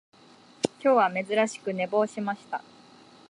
[0.83, 2.63] 今日は珍しく寝坊しました